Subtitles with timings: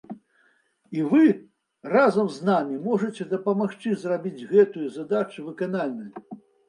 [0.99, 1.25] І вы
[1.95, 6.11] разам з намі можаце дапамагчы зрабіць гэтую задачу выканальнай!